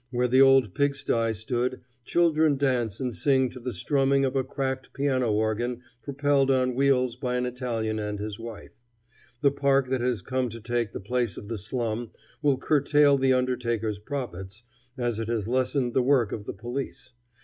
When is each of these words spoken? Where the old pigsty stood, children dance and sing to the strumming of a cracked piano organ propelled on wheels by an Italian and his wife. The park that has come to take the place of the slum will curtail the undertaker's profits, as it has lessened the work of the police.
Where 0.09 0.27
the 0.27 0.41
old 0.41 0.73
pigsty 0.73 1.31
stood, 1.31 1.81
children 2.05 2.57
dance 2.57 2.99
and 2.99 3.13
sing 3.13 3.49
to 3.51 3.59
the 3.59 3.71
strumming 3.71 4.25
of 4.25 4.35
a 4.35 4.43
cracked 4.43 4.93
piano 4.93 5.31
organ 5.31 5.83
propelled 6.01 6.49
on 6.49 6.73
wheels 6.73 7.15
by 7.15 7.35
an 7.35 7.45
Italian 7.45 7.99
and 7.99 8.17
his 8.17 8.39
wife. 8.39 8.71
The 9.41 9.51
park 9.51 9.89
that 9.89 10.01
has 10.01 10.23
come 10.23 10.49
to 10.49 10.59
take 10.59 10.91
the 10.93 10.99
place 10.99 11.37
of 11.37 11.49
the 11.49 11.57
slum 11.59 12.09
will 12.41 12.57
curtail 12.57 13.19
the 13.19 13.33
undertaker's 13.33 13.99
profits, 13.99 14.63
as 14.97 15.19
it 15.19 15.27
has 15.27 15.47
lessened 15.47 15.93
the 15.93 16.01
work 16.01 16.31
of 16.31 16.47
the 16.47 16.53
police. 16.53 17.13